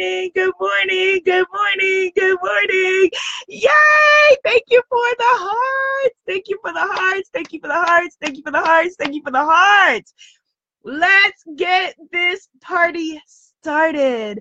[0.00, 3.10] morning, good morning, good morning, good morning.
[3.48, 4.36] Yay!
[4.44, 6.16] Thank you for the hearts.
[6.26, 7.28] Thank you for the hearts.
[7.34, 8.16] Thank you for the hearts.
[8.20, 8.96] Thank you for the hearts.
[8.98, 10.14] Thank you for the hearts.
[10.84, 14.40] Let's get this party started.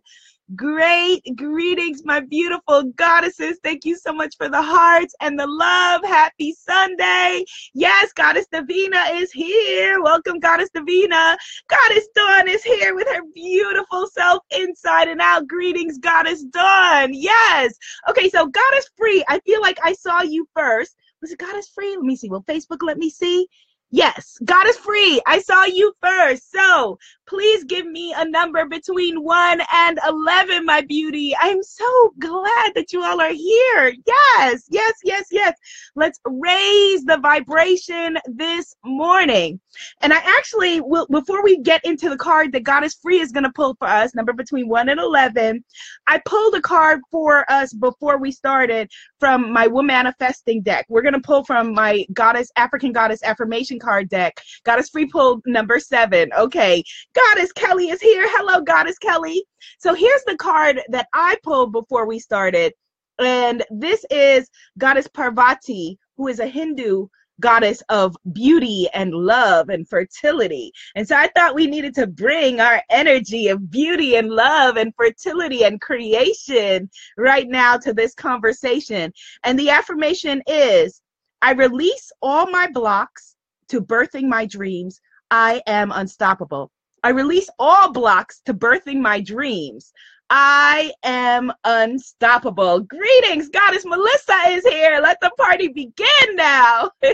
[0.55, 3.59] Great greetings, my beautiful goddesses.
[3.63, 6.01] Thank you so much for the hearts and the love.
[6.03, 7.45] Happy Sunday.
[7.75, 10.01] Yes, Goddess Davina is here.
[10.01, 11.37] Welcome, Goddess Davina.
[11.67, 15.47] Goddess Dawn is here with her beautiful self inside and out.
[15.47, 17.13] Greetings, Goddess Dawn.
[17.13, 17.75] Yes.
[18.09, 20.95] Okay, so Goddess Free, I feel like I saw you first.
[21.21, 21.95] Was it Goddess Free?
[21.95, 22.29] Let me see.
[22.29, 23.47] Will Facebook let me see?
[23.91, 25.19] Yes, Goddess Free.
[25.25, 26.51] I saw you first.
[26.51, 31.35] So please give me a number between 1 and 11, my beauty.
[31.39, 33.93] I'm so glad that you all are here.
[34.05, 35.55] Yes, yes, yes, yes.
[35.95, 39.59] Let's raise the vibration this morning.
[40.01, 43.43] And I actually will, before we get into the card that Goddess Free is going
[43.43, 45.63] to pull for us, number between 1 and 11,
[46.07, 50.85] I pulled a card for us before we started from my Woman Manifesting deck.
[50.87, 54.41] We're going to pull from my Goddess, African Goddess Affirmation card deck.
[54.63, 56.31] Goddess Free pull number seven.
[56.37, 56.83] Okay.
[57.13, 58.25] Goddess Kelly is here.
[58.27, 59.43] Hello, Goddess Kelly.
[59.79, 62.73] So here's the card that I pulled before we started.
[63.19, 67.07] And this is Goddess Parvati, who is a Hindu
[67.39, 70.71] goddess of beauty and love and fertility.
[70.95, 74.93] And so I thought we needed to bring our energy of beauty and love and
[74.95, 79.13] fertility and creation right now to this conversation.
[79.43, 81.01] And the affirmation is
[81.41, 83.35] I release all my blocks
[83.69, 84.99] to birthing my dreams.
[85.31, 86.71] I am unstoppable.
[87.03, 89.93] I release all blocks to birthing my dreams.
[90.31, 92.81] I am unstoppable.
[92.81, 94.99] Greetings, Goddess Melissa is here.
[95.01, 96.91] Let the party begin now.
[97.03, 97.11] all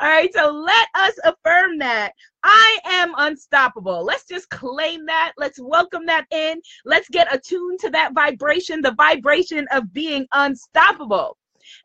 [0.00, 2.12] right, so let us affirm that.
[2.44, 4.04] I am unstoppable.
[4.04, 5.32] Let's just claim that.
[5.36, 6.60] Let's welcome that in.
[6.84, 11.36] Let's get attuned to that vibration, the vibration of being unstoppable.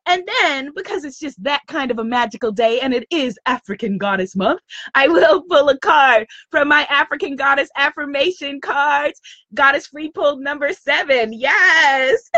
[0.05, 3.97] And then, because it's just that kind of a magical day and it is African
[3.97, 4.61] Goddess Month,
[4.95, 9.19] I will pull a card from my African Goddess affirmation cards.
[9.53, 11.33] Goddess Free pulled number seven.
[11.33, 12.29] Yes.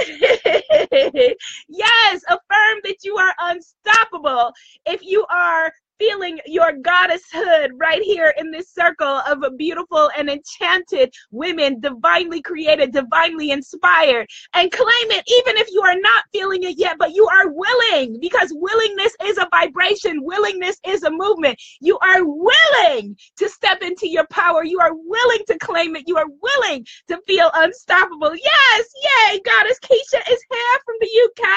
[1.68, 2.24] yes.
[2.28, 4.52] Affirm that you are unstoppable.
[4.86, 5.72] If you are
[6.04, 12.92] feeling your goddesshood right here in this circle of beautiful and enchanted women, divinely created,
[12.92, 17.26] divinely inspired, and claim it even if you are not feeling it yet, but you
[17.28, 21.58] are willing because willingness is a vibration, willingness is a movement.
[21.80, 26.18] You are willing to step into your power, you are willing to claim it, you
[26.18, 28.36] are willing to feel unstoppable.
[28.36, 31.48] Yes, yay, Goddess Keisha is here from the UK.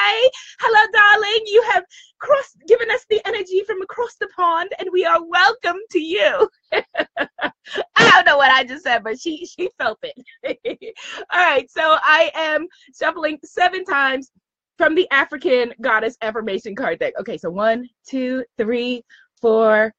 [0.60, 1.42] Hello, darling.
[1.46, 1.84] You have
[2.19, 6.49] cross given us the energy from across the pond and we are welcome to you.
[6.72, 7.53] I
[7.97, 10.94] don't know what i just said but she she felt it.
[11.31, 12.66] All right so i am
[12.99, 14.31] shuffling seven times
[14.78, 17.15] from the african goddess affirmation card deck.
[17.21, 19.03] Okay so one two three
[19.41, 19.93] four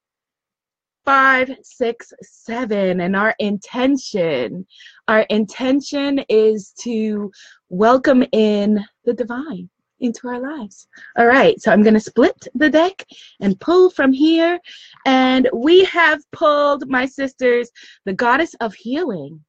[1.07, 2.99] five, six, seven.
[2.99, 4.67] And our intention,
[5.07, 7.31] our intention is to
[7.69, 10.87] welcome in the divine into our lives.
[11.17, 13.05] All right, so I'm going to split the deck
[13.39, 14.59] and pull from here.
[15.05, 17.69] And we have pulled, my sisters,
[18.05, 19.43] the goddess of healing.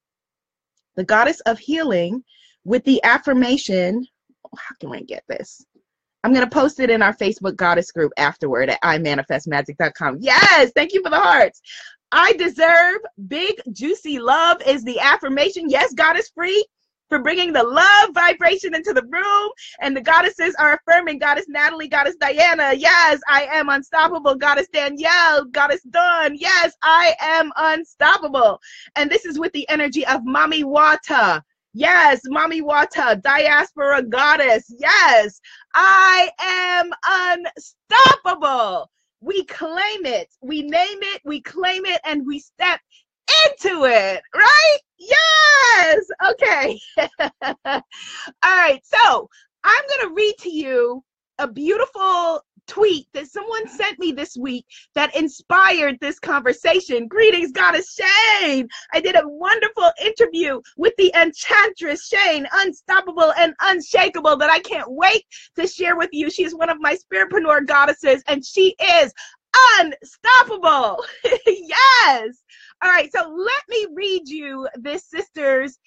[0.97, 2.25] The goddess of healing
[2.65, 4.07] with the affirmation.
[4.45, 5.65] Oh, how can I get this?
[6.25, 10.19] I'm going to post it in our Facebook goddess group afterward at imanifestmagic.com.
[10.21, 11.61] Yes, thank you for the hearts.
[12.11, 12.99] I deserve
[13.29, 15.69] big, juicy love is the affirmation.
[15.69, 16.65] Yes, Goddess Free
[17.09, 19.51] for bringing the love vibration into the room.
[19.81, 22.73] And the goddesses are affirming Goddess Natalie, Goddess Diana.
[22.75, 24.35] Yes, I am unstoppable.
[24.35, 26.37] Goddess Danielle, Goddess Dawn.
[26.37, 28.61] Yes, I am unstoppable.
[28.97, 31.43] And this is with the energy of Mami Wata.
[31.75, 34.73] Yes, Mami Wata, diaspora goddess.
[34.79, 35.41] Yes,
[35.75, 36.91] I am
[37.47, 38.91] unstoppable.
[39.21, 42.81] We claim it, we name it, we claim it, and we step
[43.47, 44.79] into it, right?
[44.99, 46.05] Yes.
[46.31, 46.81] Okay.
[47.65, 47.83] All
[48.45, 48.81] right.
[48.85, 49.29] So
[49.65, 51.03] I'm going to read to you
[51.39, 54.65] a beautiful tweet that someone sent me this week
[54.95, 57.09] that inspired this conversation.
[57.09, 58.69] Greetings, Goddess Shane.
[58.93, 64.91] I did a wonderful interview with the enchantress Shane, unstoppable and unshakable, that I can't
[64.91, 65.25] wait
[65.57, 66.31] to share with you.
[66.31, 69.13] She is one of my spiritpreneur goddesses, and she is
[69.81, 71.05] unstoppable.
[71.47, 72.43] yes.
[72.83, 75.79] All right, so let me read you this sister's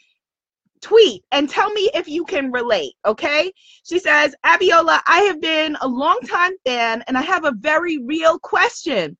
[0.81, 3.51] tweet and tell me if you can relate, okay?
[3.83, 7.99] She says, Abiola, I have been a long time fan and I have a very
[7.99, 9.17] real question.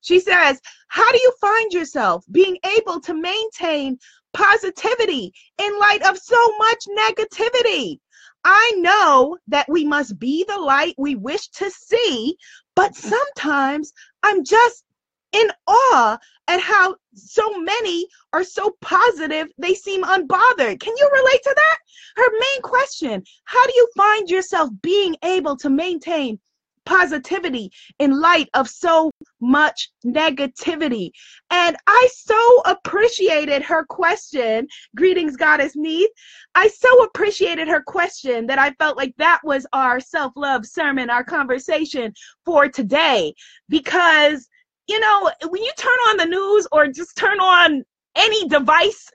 [0.00, 3.98] She says, How do you find yourself being able to maintain
[4.34, 8.00] positivity in light of so much negativity.
[8.44, 12.36] I know that we must be the light we wish to see,
[12.76, 14.84] but sometimes I'm just
[15.32, 16.18] in awe
[16.48, 20.80] at how so many are so positive they seem unbothered.
[20.80, 21.78] Can you relate to that?
[22.16, 26.38] Her main question How do you find yourself being able to maintain
[26.84, 29.10] positivity in light of so
[29.40, 31.10] much negativity.
[31.50, 34.66] And I so appreciated her question.
[34.96, 36.10] Greetings, Goddess Neith.
[36.54, 41.10] I so appreciated her question that I felt like that was our self love sermon,
[41.10, 42.12] our conversation
[42.44, 43.34] for today.
[43.68, 44.48] Because,
[44.88, 47.84] you know, when you turn on the news or just turn on
[48.16, 49.10] any device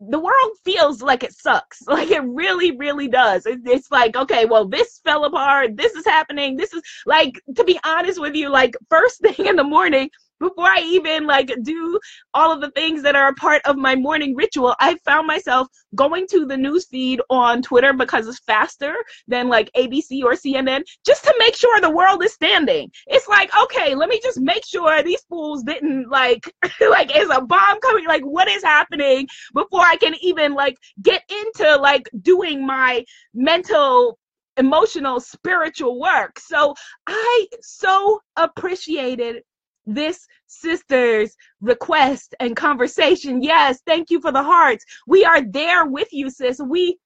[0.00, 1.82] the world feels like it sucks.
[1.86, 3.42] Like it really, really does.
[3.46, 5.76] It's like, okay, well, this fell apart.
[5.76, 6.56] This is happening.
[6.56, 10.08] This is like, to be honest with you, like first thing in the morning,
[10.40, 12.00] before I even like do
[12.34, 15.68] all of the things that are a part of my morning ritual, I found myself
[15.94, 18.94] going to the news feed on Twitter because it's faster
[19.28, 22.90] than like ABC or CNN just to make sure the world is standing.
[23.06, 26.52] It's like, okay, let me just make sure these fools didn't like
[26.90, 31.22] like is a bomb coming like what is happening before I can even like get
[31.28, 33.04] into like doing my
[33.34, 34.18] mental
[34.56, 36.38] emotional spiritual work.
[36.38, 36.74] So
[37.06, 39.42] I so appreciated
[39.86, 43.42] this sister's request and conversation.
[43.42, 44.84] Yes, thank you for the hearts.
[45.06, 46.60] We are there with you, sis.
[46.60, 46.98] We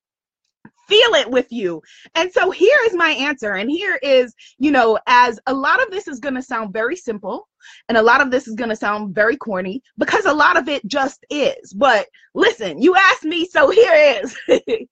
[0.88, 1.82] feel it with you.
[2.14, 3.54] And so here is my answer.
[3.54, 6.96] And here is, you know, as a lot of this is going to sound very
[6.96, 7.48] simple
[7.88, 10.68] and a lot of this is going to sound very corny because a lot of
[10.68, 11.72] it just is.
[11.72, 14.36] But listen, you asked me, so here is.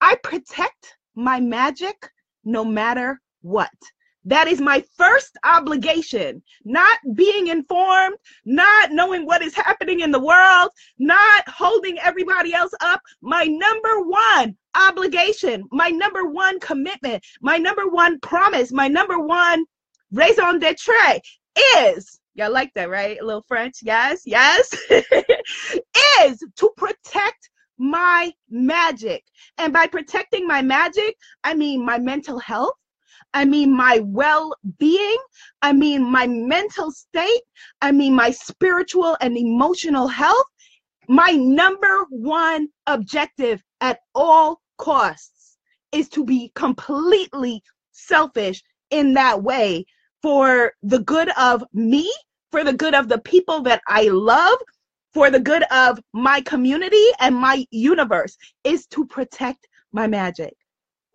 [0.00, 2.10] I protect my magic
[2.44, 3.70] no matter what.
[4.24, 6.42] That is my first obligation.
[6.64, 12.72] Not being informed, not knowing what is happening in the world, not holding everybody else
[12.80, 13.00] up.
[13.22, 19.64] My number one obligation, my number one commitment, my number one promise, my number one
[20.12, 21.20] raison d'etre
[21.76, 23.18] is y'all like that, right?
[23.20, 24.72] A little French, yes, yes,
[26.20, 29.24] is to protect my magic.
[29.58, 32.74] And by protecting my magic, I mean my mental health.
[33.34, 35.18] I mean my well being.
[35.62, 37.42] I mean my mental state.
[37.82, 40.46] I mean my spiritual and emotional health.
[41.08, 45.56] My number one objective at all costs
[45.92, 47.62] is to be completely
[47.92, 49.84] selfish in that way
[50.22, 52.12] for the good of me,
[52.50, 54.58] for the good of the people that I love,
[55.14, 60.54] for the good of my community and my universe, is to protect my magic.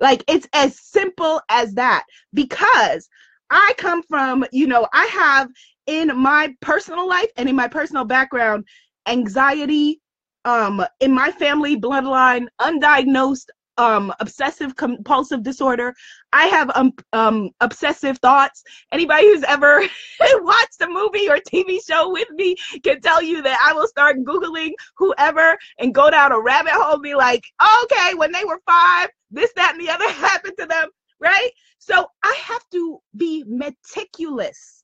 [0.04, 2.04] Like it's as simple as that.
[2.34, 3.10] Because
[3.50, 5.50] I come from, you know, I have
[5.88, 8.66] in my personal life and in my personal background
[9.08, 10.02] anxiety
[10.46, 13.48] um in my family bloodline undiagnosed
[13.78, 15.94] um obsessive compulsive disorder.
[16.34, 18.64] I have um, um obsessive thoughts.
[18.92, 19.82] Anybody who's ever
[20.42, 24.18] watched a movie or tv show with me can tell you that i will start
[24.24, 27.44] googling whoever and go down a rabbit hole be like
[27.84, 30.88] okay when they were five this that and the other happened to them
[31.20, 34.84] right so i have to be meticulous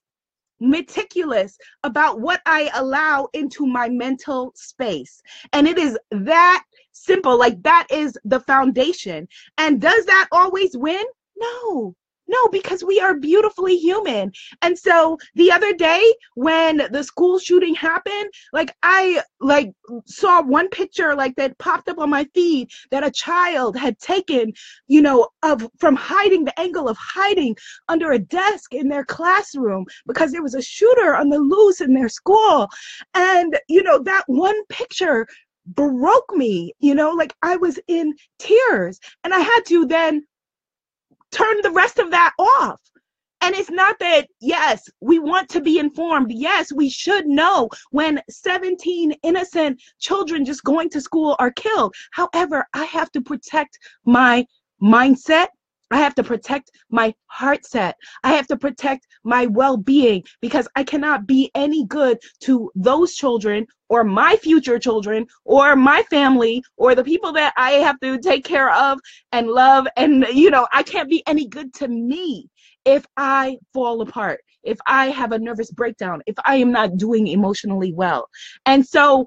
[0.60, 5.22] meticulous about what I allow into my mental space.
[5.52, 7.38] And it is that simple.
[7.38, 9.26] Like that is the foundation.
[9.58, 11.04] And does that always win?
[11.36, 11.96] No.
[12.30, 14.30] No, because we are beautifully human.
[14.62, 19.72] And so the other day when the school shooting happened, like I like
[20.06, 24.52] saw one picture like that popped up on my feed that a child had taken,
[24.86, 27.56] you know, of from hiding the angle of hiding
[27.88, 31.94] under a desk in their classroom because there was a shooter on the loose in
[31.94, 32.68] their school.
[33.14, 35.26] And you know, that one picture
[35.66, 40.24] broke me, you know, like I was in tears and I had to then
[41.30, 42.80] turn the rest of that off.
[43.42, 46.30] And it's not that, yes, we want to be informed.
[46.30, 51.94] Yes, we should know when 17 innocent children just going to school are killed.
[52.10, 54.44] However, I have to protect my
[54.82, 55.48] mindset.
[55.90, 57.96] I have to protect my heart set.
[58.22, 63.14] I have to protect my well being because I cannot be any good to those
[63.14, 68.18] children or my future children or my family or the people that I have to
[68.18, 69.00] take care of
[69.32, 69.86] and love.
[69.96, 72.48] And, you know, I can't be any good to me
[72.84, 77.26] if I fall apart, if I have a nervous breakdown, if I am not doing
[77.26, 78.28] emotionally well.
[78.64, 79.26] And so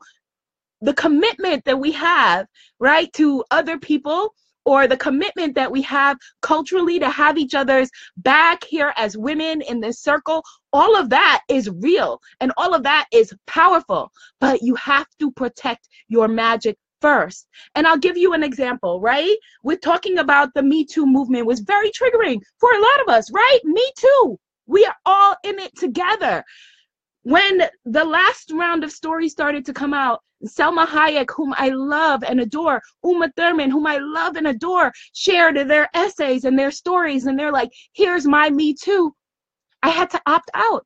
[0.82, 2.48] the commitment that we have,
[2.79, 4.34] right, to other people
[4.65, 9.62] or the commitment that we have culturally to have each other's back here as women
[9.62, 14.12] in this circle, all of that is real and all of that is powerful.
[14.39, 17.48] But you have to protect your magic first.
[17.75, 19.36] And I'll give you an example, right?
[19.62, 23.29] We're talking about the Me Too movement was very triggering for a lot of us,
[23.32, 23.60] right?
[23.65, 24.39] Me too.
[24.67, 26.43] We are all in it together.
[27.24, 32.23] When the last round of stories started to come out, Salma Hayek, whom I love
[32.23, 37.25] and adore, Uma Thurman, whom I love and adore, shared their essays and their stories,
[37.25, 39.15] and they're like, here's my Me Too.
[39.81, 40.85] I had to opt out.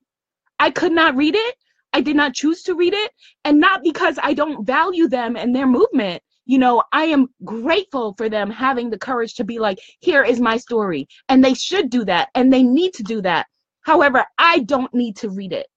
[0.59, 1.55] I could not read it.
[1.93, 3.11] I did not choose to read it.
[3.45, 6.21] And not because I don't value them and their movement.
[6.45, 10.39] You know, I am grateful for them having the courage to be like, here is
[10.39, 11.07] my story.
[11.29, 12.29] And they should do that.
[12.35, 13.47] And they need to do that.
[13.81, 15.67] However, I don't need to read it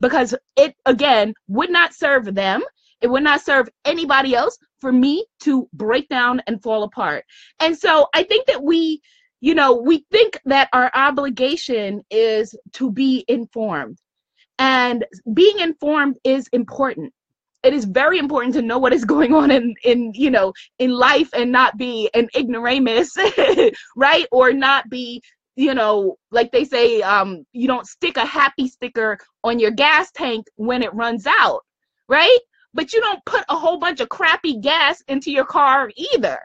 [0.00, 2.62] because it, again, would not serve them.
[3.00, 7.24] It would not serve anybody else for me to break down and fall apart.
[7.60, 9.00] And so I think that we,
[9.40, 13.98] you know, we think that our obligation is to be informed.
[14.58, 17.12] And being informed is important.
[17.62, 20.90] It is very important to know what is going on in, in you know, in
[20.90, 23.14] life and not be an ignoramus,
[23.96, 24.26] right?
[24.30, 25.22] Or not be
[25.56, 30.10] you know, like they say, um, you don't stick a happy sticker on your gas
[30.12, 31.60] tank when it runs out,
[32.08, 32.38] right?
[32.72, 36.38] But you don't put a whole bunch of crappy gas into your car either.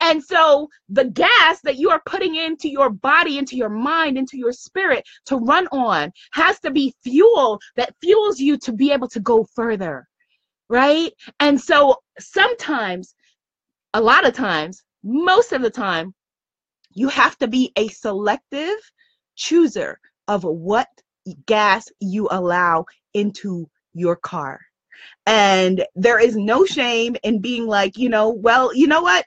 [0.00, 4.36] And so the gas that you are putting into your body, into your mind, into
[4.36, 9.08] your spirit to run on has to be fuel that fuels you to be able
[9.08, 10.06] to go further.
[10.68, 11.12] Right.
[11.40, 13.14] And so sometimes,
[13.92, 16.14] a lot of times, most of the time,
[16.90, 18.78] you have to be a selective
[19.36, 20.88] chooser of what
[21.46, 24.60] gas you allow into your car.
[25.26, 29.24] And there is no shame in being like, you know, well, you know what?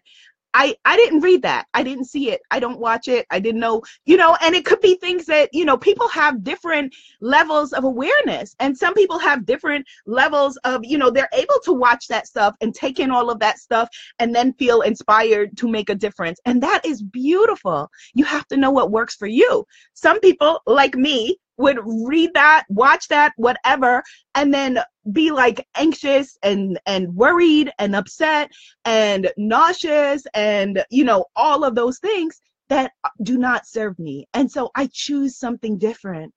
[0.53, 1.67] I, I didn't read that.
[1.75, 2.41] I didn't see it.
[2.49, 3.27] I don't watch it.
[3.29, 6.43] I didn't know, you know, and it could be things that, you know, people have
[6.43, 8.55] different levels of awareness.
[8.59, 12.55] And some people have different levels of, you know, they're able to watch that stuff
[12.61, 16.39] and take in all of that stuff and then feel inspired to make a difference.
[16.45, 17.89] And that is beautiful.
[18.15, 19.63] You have to know what works for you.
[19.93, 24.03] Some people, like me, would read that, watch that, whatever,
[24.35, 24.79] and then
[25.11, 28.51] be like anxious and and worried and upset
[28.85, 34.27] and nauseous and you know all of those things that uh, do not serve me.
[34.33, 36.33] And so I choose something different.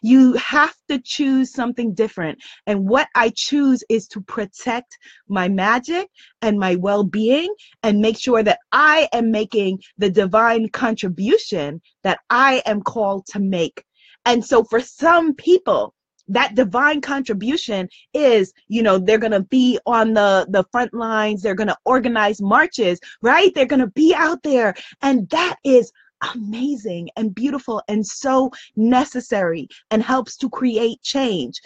[0.00, 2.38] You have to choose something different.
[2.66, 4.96] And what I choose is to protect
[5.28, 6.08] my magic
[6.40, 12.20] and my well being and make sure that I am making the divine contribution that
[12.30, 13.83] I am called to make
[14.24, 15.94] and so for some people,
[16.28, 21.42] that divine contribution is you know they're going to be on the the front lines
[21.42, 23.54] they're going to organize marches right?
[23.54, 24.74] They're going to be out there.
[25.02, 25.90] And that is
[26.34, 31.60] amazing and beautiful and so necessary and helps to create change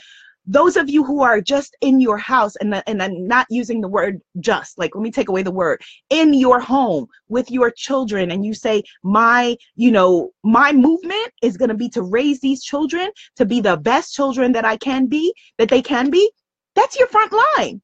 [0.48, 3.88] those of you who are just in your house and, and i'm not using the
[3.88, 8.30] word just like let me take away the word in your home with your children
[8.30, 12.64] and you say my you know my movement is going to be to raise these
[12.64, 16.30] children to be the best children that i can be that they can be
[16.74, 17.80] that's your front line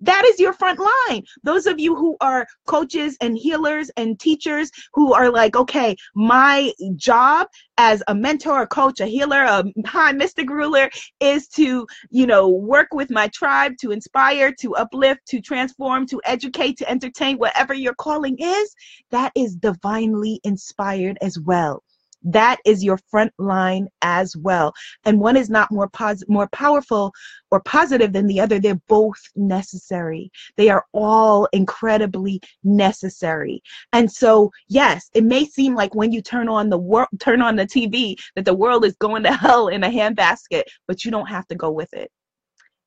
[0.00, 1.22] that is your front line.
[1.42, 6.72] Those of you who are coaches and healers and teachers who are like, okay, my
[6.96, 7.48] job
[7.78, 12.48] as a mentor, a coach, a healer, a high mystic ruler is to, you know,
[12.48, 17.74] work with my tribe to inspire, to uplift, to transform, to educate, to entertain, whatever
[17.74, 18.74] your calling is,
[19.10, 21.82] that is divinely inspired as well
[22.24, 24.72] that is your front line as well.
[25.04, 27.12] And one is not more pos- more powerful
[27.50, 28.58] or positive than the other.
[28.58, 30.30] They're both necessary.
[30.56, 33.62] They are all incredibly necessary.
[33.92, 37.56] And so yes it may seem like when you turn on the world turn on
[37.56, 41.26] the tv that the world is going to hell in a handbasket but you don't
[41.26, 42.10] have to go with it.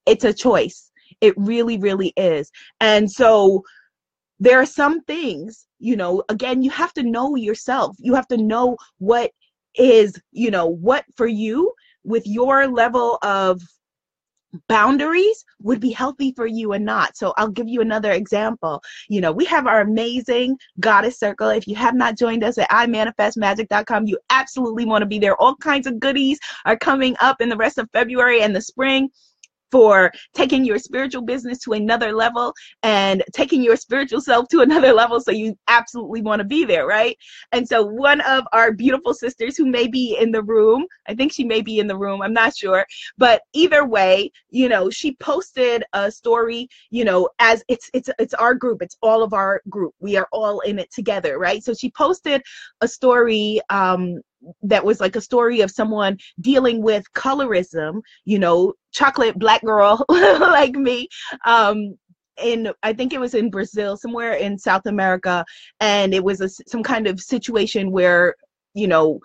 [0.05, 0.91] It's a choice.
[1.21, 2.51] It really really is.
[2.79, 3.63] And so
[4.39, 8.37] there are some things you know again you have to know yourself you have to
[8.37, 9.31] know what
[9.75, 11.71] is you know what for you
[12.03, 13.61] with your level of
[14.67, 17.17] boundaries would be healthy for you and not.
[17.17, 18.81] So I'll give you another example.
[19.09, 21.49] You know, we have our amazing goddess circle.
[21.49, 25.39] If you have not joined us at imanifestmagic.com, you absolutely want to be there.
[25.41, 29.09] All kinds of goodies are coming up in the rest of February and the spring
[29.71, 34.93] for taking your spiritual business to another level and taking your spiritual self to another
[34.93, 35.19] level.
[35.19, 37.17] So you absolutely want to be there, right?
[37.51, 41.33] And so one of our beautiful sisters who may be in the room, I think
[41.33, 42.85] she may be in the room, I'm not sure,
[43.17, 48.33] but either way, you know, she posted a story, you know, as it's it's it's
[48.35, 49.93] our group, it's all of our group.
[49.99, 51.63] We are all in it together, right?
[51.63, 52.41] So she posted
[52.81, 54.21] a story um
[54.63, 60.03] that was like a story of someone dealing with colorism, you know, chocolate black girl
[60.09, 61.07] like me.
[61.45, 61.97] Um,
[62.41, 65.43] in I think it was in Brazil, somewhere in South America,
[65.79, 68.35] and it was a, some kind of situation where
[68.73, 69.19] you know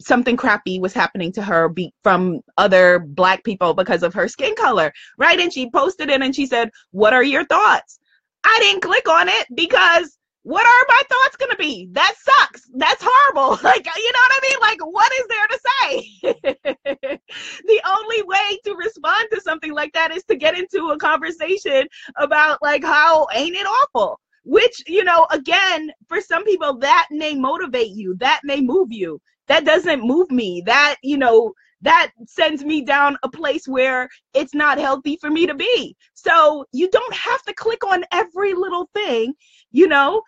[0.00, 4.54] something crappy was happening to her be, from other black people because of her skin
[4.56, 5.38] color, right?
[5.38, 7.98] And she posted it and she said, "What are your thoughts?"
[8.44, 11.88] I didn't click on it because what are my thoughts going to be?
[11.92, 12.68] That sucks.
[12.74, 13.58] That's horrible.
[13.62, 14.58] Like, you know what I mean?
[14.60, 17.18] Like, what is there to say?
[17.64, 21.86] the only way to respond to something like that is to get into a conversation
[22.16, 24.18] about, like, how ain't it awful?
[24.44, 29.20] Which, you know, again, for some people, that may motivate you, that may move you.
[29.46, 30.62] That doesn't move me.
[30.66, 35.46] That, you know, that sends me down a place where it's not healthy for me
[35.46, 35.96] to be.
[36.14, 39.34] So you don't have to click on every little thing,
[39.72, 40.22] you know,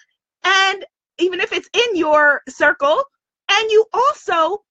[0.45, 0.85] and
[1.19, 3.03] even if it's in your circle,
[3.51, 4.63] and you also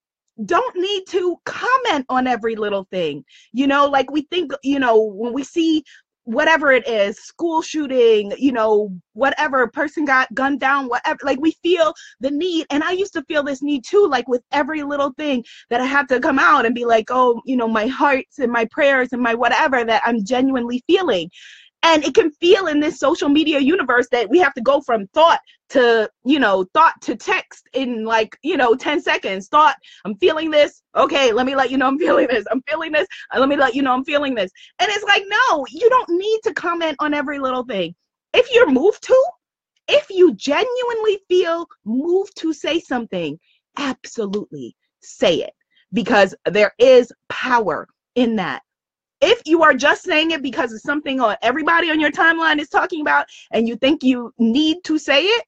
[0.44, 3.24] don't need to comment on every little thing.
[3.52, 5.84] You know, like we think, you know, when we see
[6.24, 11.52] whatever it is school shooting you know whatever person got gunned down whatever like we
[11.62, 12.66] feel the need.
[12.70, 15.84] And i used to feel this need too like with every little thing that i
[15.84, 19.12] have to come out and be like oh you know my hearts and my prayers
[19.12, 21.30] and my whatever that i'm genuinely feeling
[21.84, 25.06] and it can feel in this social media universe that we have to go from
[25.08, 25.38] thought
[25.68, 29.48] to you know thought to text in like you know 10 seconds.
[29.48, 30.82] Thought i'm feeling this.
[30.96, 32.44] Okay let me let you know i'm feeling this.
[32.50, 33.06] I'm feeling this.
[33.32, 34.50] Uh, let me let you know i'm feeling this.
[34.80, 37.94] And it's like no you don't need to comment on every little thing.
[38.32, 39.24] If you're moved to
[39.86, 43.38] if you genuinely feel moved to say something
[43.76, 45.52] absolutely say it
[45.92, 48.62] because there is power in that
[49.24, 52.68] if you are just saying it because it's something on everybody on your timeline is
[52.68, 55.44] talking about and you think you need to say it,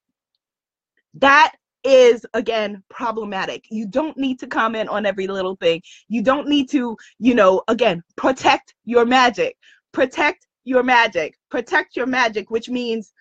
[1.15, 1.53] that
[1.85, 3.67] is again problematic.
[3.71, 5.83] You don't need to comment on every little thing.
[6.09, 9.57] You don't need to, you know, again, protect your magic.
[9.93, 11.39] Protect your magic.
[11.51, 13.13] Protect your magic, which means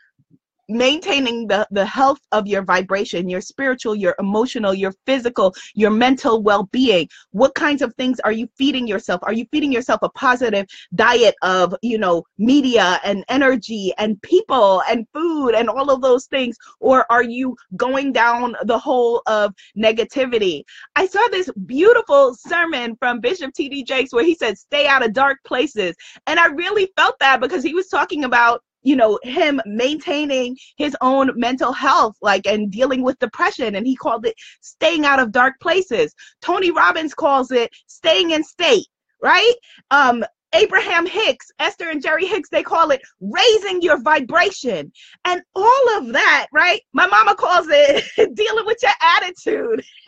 [0.67, 6.41] maintaining the, the health of your vibration, your spiritual, your emotional, your physical, your mental
[6.41, 7.07] well being.
[7.31, 9.21] What kinds of things are you feeding yourself?
[9.23, 14.81] Are you feeding yourself a positive diet of, you know, media and energy and people
[14.89, 16.57] and food and all of those things?
[16.79, 20.63] Or are you going down the hole of negativity?
[20.95, 23.83] I saw this beautiful sermon from Bishop T.D.
[23.83, 25.95] Jakes where he said, stay out of dark places.
[26.27, 30.95] And I really felt that because he was talking about you know him maintaining his
[31.01, 35.31] own mental health like and dealing with depression and he called it staying out of
[35.31, 38.87] dark places tony robbins calls it staying in state
[39.21, 39.53] right
[39.91, 44.89] um Abraham Hicks, Esther and Jerry Hicks, they call it raising your vibration.
[45.25, 46.81] And all of that, right?
[46.93, 49.83] My mama calls it dealing with your attitude.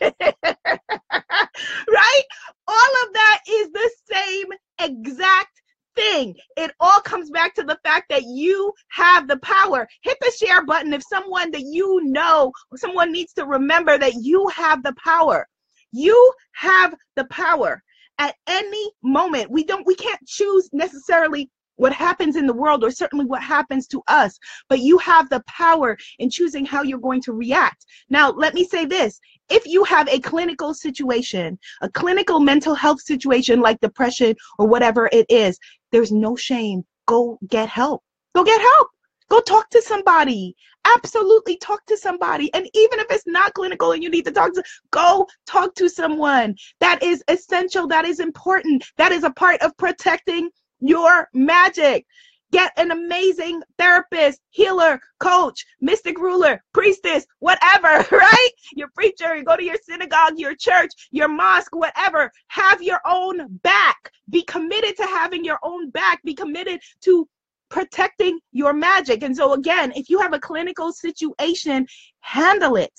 [1.12, 2.22] right?
[2.66, 4.46] All of that is the same
[4.80, 5.60] exact
[5.98, 6.34] thing.
[6.56, 9.88] It all comes back to the fact that you have the power.
[10.02, 14.46] Hit the share button if someone that you know, someone needs to remember that you
[14.48, 15.46] have the power.
[15.92, 17.82] You have the power
[18.18, 19.50] at any moment.
[19.50, 23.86] We don't, we can't choose necessarily what happens in the world or certainly what happens
[23.86, 27.86] to us, but you have the power in choosing how you're going to react.
[28.10, 33.00] Now, let me say this if you have a clinical situation, a clinical mental health
[33.00, 35.58] situation like depression or whatever it is,
[35.92, 36.84] there's no shame.
[37.06, 38.02] Go get help.
[38.34, 38.88] Go get help.
[39.30, 40.54] Go talk to somebody.
[40.96, 42.52] Absolutely talk to somebody.
[42.54, 45.88] And even if it's not clinical and you need to talk to, go talk to
[45.88, 46.54] someone.
[46.80, 47.86] That is essential.
[47.86, 48.84] That is important.
[48.96, 52.06] That is a part of protecting your magic.
[52.50, 58.50] Get an amazing therapist, healer, coach, mystic ruler, priestess, whatever, right?
[58.74, 62.30] Your preacher, you go to your synagogue, your church, your mosque, whatever.
[62.48, 64.10] Have your own back.
[64.30, 66.22] Be committed to having your own back.
[66.24, 67.28] Be committed to
[67.68, 69.22] protecting your magic.
[69.22, 71.86] And so, again, if you have a clinical situation,
[72.20, 72.92] handle it.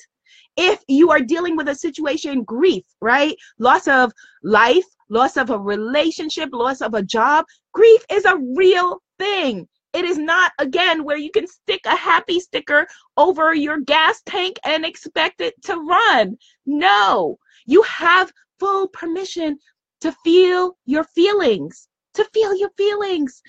[0.62, 3.36] If you are dealing with a situation, grief, right?
[3.60, 4.12] Loss of
[4.43, 9.69] life, loss of a relationship, loss of a job, grief is a real thing.
[9.93, 14.60] It is not, again, where you can stick a happy sticker over your gas tank
[14.65, 16.38] and expect it to run.
[16.65, 19.58] No, you have full permission
[20.02, 21.88] to feel your feelings.
[22.15, 23.41] to feel your feelings.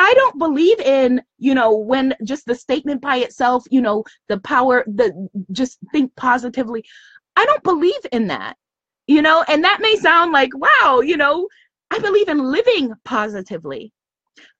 [0.00, 4.38] I don't believe in, you know, when just the statement by itself, you know, the
[4.38, 6.84] power, the just think positively.
[7.34, 8.56] I don't believe in that,
[9.08, 11.48] you know, and that may sound like, wow, you know,
[11.90, 13.92] I believe in living positively.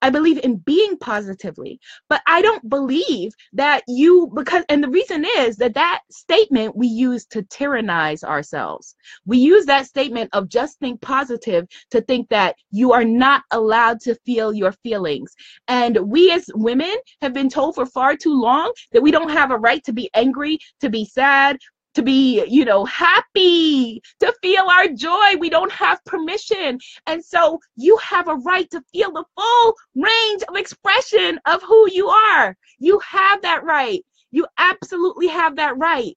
[0.02, 5.24] I believe in being positively, but I don't believe that you, because, and the reason
[5.38, 8.94] is that that statement we use to tyrannize ourselves.
[9.26, 14.00] We use that statement of just think positive to think that you are not allowed
[14.00, 15.34] to feel your feelings.
[15.66, 19.50] And we as women have been told for far too long that we don't have
[19.50, 21.58] a right to be angry, to be sad,
[21.98, 25.36] to be, you know, happy, to feel our joy.
[25.40, 26.78] We don't have permission.
[27.08, 31.90] And so you have a right to feel the full range of expression of who
[31.90, 32.56] you are.
[32.78, 34.04] You have that right.
[34.30, 36.16] You absolutely have that right.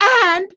[0.00, 0.50] And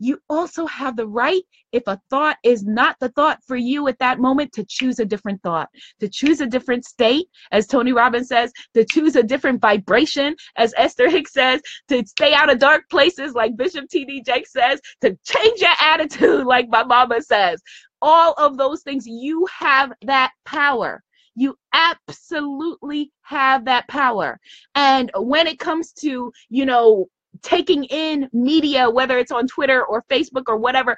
[0.00, 3.98] you also have the right, if a thought is not the thought for you at
[3.98, 5.68] that moment, to choose a different thought,
[6.00, 10.74] to choose a different state, as Tony Robbins says, to choose a different vibration, as
[10.76, 14.22] Esther Hicks says, to stay out of dark places, like Bishop T.D.
[14.22, 17.62] Jakes says, to change your attitude, like my mama says.
[18.02, 21.02] All of those things, you have that power.
[21.36, 24.40] You absolutely have that power.
[24.74, 27.06] And when it comes to, you know,
[27.42, 30.96] taking in media, whether it's on Twitter or Facebook or whatever,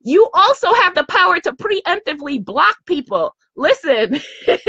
[0.00, 3.34] you also have the power to preemptively block people.
[3.56, 4.60] Listen, don't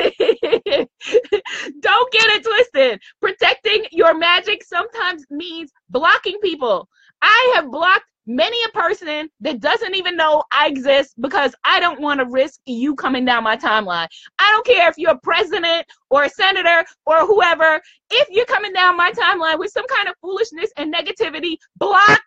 [2.12, 3.00] get it twisted.
[3.22, 6.90] Protecting your magic sometimes means blocking people.
[7.22, 12.00] I have blocked many a person that doesn't even know I exist because I don't
[12.00, 14.08] want to risk you coming down my timeline.
[14.38, 17.82] I don't care if you're a president or a senator or whoever.
[18.12, 22.22] If you're coming down my timeline with some kind of foolishness and negativity, block.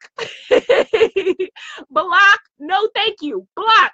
[1.91, 2.41] block.
[2.59, 3.47] No, thank you.
[3.55, 3.93] Block.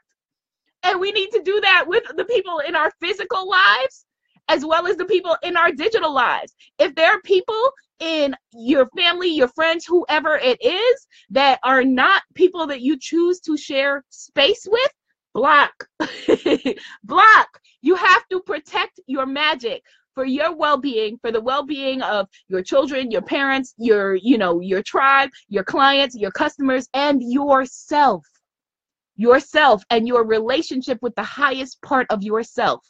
[0.85, 4.07] And we need to do that with the people in our physical lives
[4.49, 6.55] as well as the people in our digital lives.
[6.79, 12.23] If there are people in your family, your friends, whoever it is that are not
[12.35, 14.93] people that you choose to share space with,
[15.35, 15.89] block.
[17.05, 17.49] block.
[17.83, 19.83] You have to protect your magic
[20.15, 24.83] for your well-being, for the well-being of your children, your parents, your, you know, your
[24.83, 28.27] tribe, your clients, your customers, and yourself.
[29.15, 32.85] Yourself and your relationship with the highest part of yourself.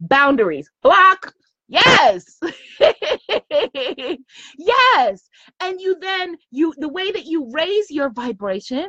[0.00, 0.68] Boundaries.
[0.82, 1.32] Block
[1.68, 2.38] Yes.
[4.58, 5.28] yes.
[5.60, 8.88] And you then you the way that you raise your vibration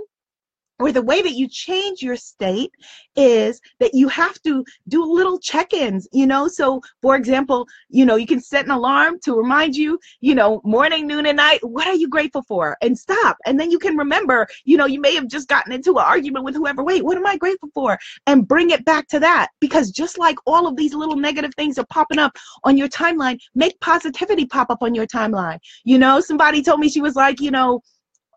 [0.79, 2.71] or the way that you change your state
[3.15, 6.47] is that you have to do little check-ins you know?
[6.47, 10.61] So for example you know you can set an alarm to remind you you know
[10.63, 12.77] morning noon and night what are you grateful for?
[12.81, 13.37] And stop.
[13.45, 16.45] And then you can remember you know you may have just gotten into an argument
[16.45, 17.97] with whoever wait what am i grateful for?
[18.27, 19.49] And bring it back to that.
[19.59, 23.39] Because just like all of these little negative things are popping up on your timeline
[23.53, 25.59] make positivity pop up on your timeline.
[25.83, 27.81] You know somebody told me she was like you know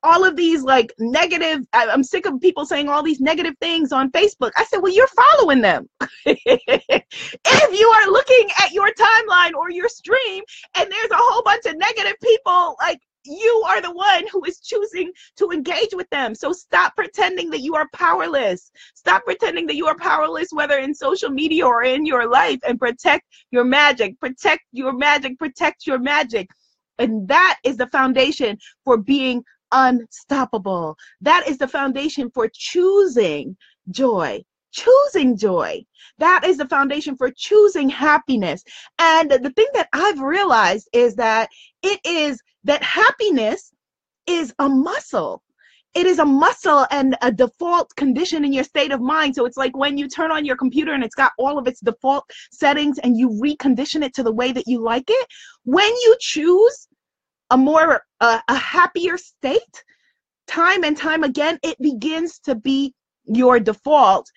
[0.02, 4.10] all of these like negative i'm sick of people saying all these negative things on
[4.12, 5.88] facebook i said well you're following them
[6.26, 10.42] if you are looking at your timeline or your stream
[10.76, 14.60] and there's a whole bunch of negative people like you are the one who is
[14.60, 16.34] choosing to engage with them.
[16.34, 18.70] So stop pretending that you are powerless.
[18.94, 22.78] Stop pretending that you are powerless, whether in social media or in your life, and
[22.78, 24.18] protect your magic.
[24.18, 25.38] Protect your magic.
[25.38, 26.48] Protect your magic.
[26.98, 30.96] And that is the foundation for being unstoppable.
[31.20, 33.56] That is the foundation for choosing
[33.90, 34.42] joy.
[34.72, 35.84] Choosing joy.
[36.18, 38.62] That is the foundation for choosing happiness.
[38.98, 41.48] And the thing that I've realized is that
[41.82, 43.72] it is that happiness
[44.26, 45.42] is a muscle
[45.94, 49.34] it is a muscle and a default condition in your state of mind.
[49.34, 51.80] So it's like when you turn on your computer and it's got all of its
[51.80, 55.26] default settings and you recondition it to the way that you like it.
[55.64, 56.87] When you choose
[57.50, 59.84] a more uh, a happier state
[60.46, 62.94] time and time again it begins to be
[63.28, 64.30] your default.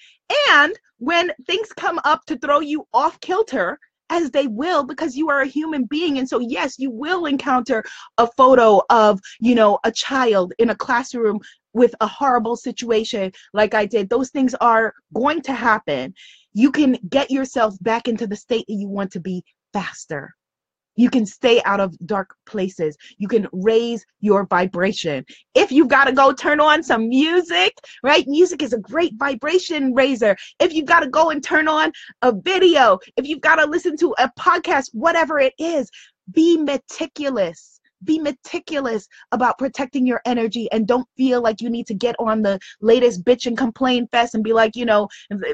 [0.49, 5.29] And when things come up to throw you off kilter as they will because you
[5.29, 7.81] are a human being and so yes you will encounter
[8.17, 11.39] a photo of you know a child in a classroom
[11.71, 14.09] with a horrible situation like i did.
[14.09, 16.13] Those things are going to happen.
[16.53, 20.35] You can get yourself back into the state that you want to be faster
[20.95, 22.97] you can stay out of dark places.
[23.17, 25.25] You can raise your vibration.
[25.55, 27.73] If you've got to go turn on some music,
[28.03, 28.25] right?
[28.27, 30.35] Music is a great vibration raiser.
[30.59, 33.97] If you've got to go and turn on a video, if you've got to listen
[33.97, 35.89] to a podcast, whatever it is,
[36.31, 37.80] be meticulous.
[38.03, 42.41] Be meticulous about protecting your energy and don't feel like you need to get on
[42.41, 45.07] the latest bitch and complain fest and be like, you know,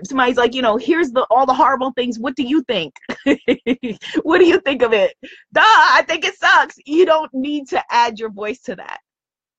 [0.03, 2.19] somebody's like, you know, here's the all the horrible things.
[2.19, 2.93] What do you think?
[4.23, 5.15] what do you think of it?
[5.53, 6.75] Duh, I think it sucks.
[6.85, 8.99] You don't need to add your voice to that.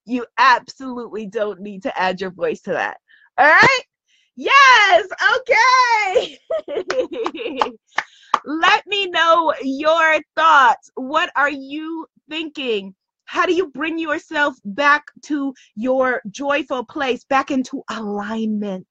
[0.05, 2.97] You absolutely don't need to add your voice to that.
[3.37, 3.81] All right?
[4.35, 6.39] Yes, okay.
[8.45, 10.89] Let me know your thoughts.
[10.95, 12.95] What are you thinking?
[13.29, 18.87] How do you bring yourself back to your joyful place, back into alignment?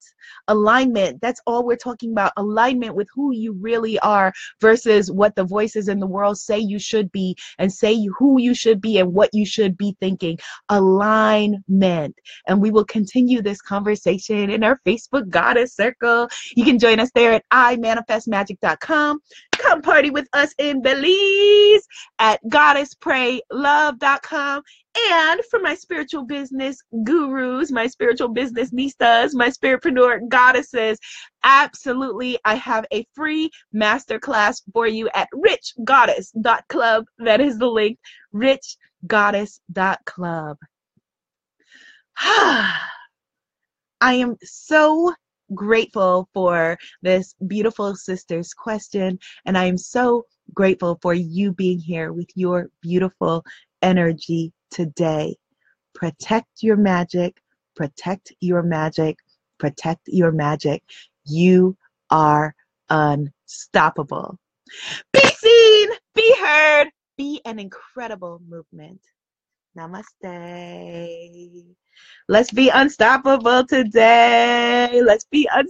[0.47, 1.21] Alignment.
[1.21, 2.35] That's all we're talking about.
[2.37, 6.79] Alignment with who you really are versus what the voices in the world say you
[6.79, 10.39] should be and say who you should be and what you should be thinking.
[10.69, 12.15] Alignment.
[12.47, 16.29] And we will continue this conversation in our Facebook Goddess Circle.
[16.55, 19.19] You can join us there at imanifestmagic.com.
[19.59, 21.87] Come party with us in Belize
[22.19, 24.63] at goddesspraylove.com.
[25.11, 30.99] And for my spiritual business gurus, my spiritual business nistas, my spiritpreneur goddesses,
[31.45, 37.05] absolutely, I have a free masterclass for you at richgoddess.club.
[37.19, 37.99] That is the link,
[38.35, 40.57] richgoddess.club.
[44.01, 45.13] I am so
[45.55, 52.13] grateful for this beautiful sister's question, and I am so grateful for you being here
[52.13, 53.45] with your beautiful
[53.83, 55.37] energy today.
[55.95, 57.41] Protect your magic,
[57.75, 59.17] protect your magic,
[59.59, 60.83] protect your magic.
[61.25, 61.77] You
[62.11, 62.55] are
[62.89, 64.39] unstoppable.
[65.13, 69.01] Be seen, be heard, be an incredible movement.
[69.79, 71.65] Namaste.
[72.29, 75.01] Let's be unstoppable today.
[75.05, 75.69] Let's be unstoppable.